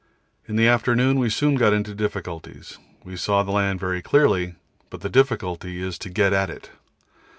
[0.47, 2.79] In the afternoon we soon got into difficulties.
[3.03, 4.55] We saw the land very clearly,
[4.89, 6.71] but the difficulty is to get at it.